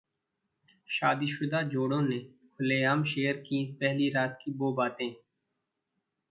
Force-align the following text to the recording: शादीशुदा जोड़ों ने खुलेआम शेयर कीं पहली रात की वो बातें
शादीशुदा 0.89 1.61
जोड़ों 1.63 2.01
ने 2.01 2.19
खुलेआम 2.59 3.03
शेयर 3.03 3.43
कीं 3.47 3.65
पहली 3.73 4.09
रात 4.09 4.37
की 4.45 4.51
वो 4.51 4.73
बातें 4.73 5.09